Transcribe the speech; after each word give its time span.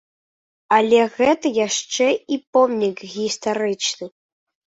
Але 0.77 1.01
гэта 1.17 1.51
яшчэ 1.67 2.07
і 2.35 2.39
помнік 2.57 2.97
гістарычны. 3.13 4.07